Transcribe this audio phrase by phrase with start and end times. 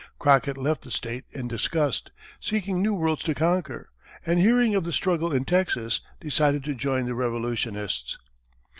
[0.17, 2.09] Crockett left the state in disgust,
[2.39, 3.91] seeking new worlds to conquer,
[4.25, 8.17] and hearing of the struggle in Texas, decided to join the revolutionists.